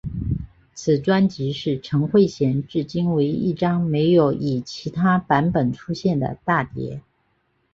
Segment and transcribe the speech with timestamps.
[0.73, 7.03] 此专辑是陈慧娴至今唯一一张没有以其他版本出现的大碟。